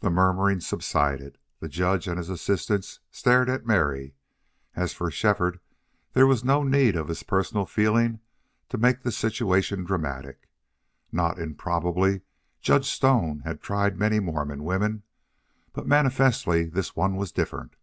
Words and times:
The 0.00 0.08
murmuring 0.08 0.60
subsided. 0.60 1.36
The 1.60 1.68
judge 1.68 2.08
and 2.08 2.16
his 2.16 2.30
assistants 2.30 3.00
stared 3.10 3.50
at 3.50 3.66
Mary. 3.66 4.14
As 4.74 4.94
for 4.94 5.10
Shefford, 5.10 5.60
there 6.14 6.26
was 6.26 6.44
no 6.46 6.62
need 6.62 6.96
of 6.96 7.08
his 7.08 7.22
personal 7.22 7.66
feeling 7.66 8.20
to 8.70 8.78
make 8.78 9.02
the 9.02 9.12
situation 9.12 9.84
dramatic. 9.84 10.48
Not 11.12 11.38
improbably 11.38 12.22
Judge 12.62 12.86
Stone 12.88 13.40
had 13.40 13.60
tried 13.60 13.98
many 13.98 14.18
Mormon 14.18 14.64
women. 14.64 15.02
But 15.74 15.86
manifestly 15.86 16.64
this 16.64 16.96
one 16.96 17.16
was 17.16 17.30
different. 17.30 17.76